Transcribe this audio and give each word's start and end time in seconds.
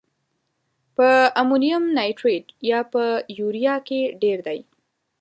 په 0.95 1.09
امونیم 1.41 1.83
نایتریت 1.97 2.45
یا 2.69 2.79
په 2.93 3.03
یوریا 3.39 3.75
کې 3.87 4.01
ډیر 4.21 4.37
دی؟ 4.47 4.59